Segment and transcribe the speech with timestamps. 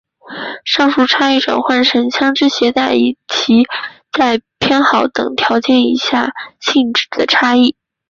[0.65, 3.67] 上述差异转化成在枪枝携带以及
[4.11, 7.75] 在偏好等条件以下的实质性差异。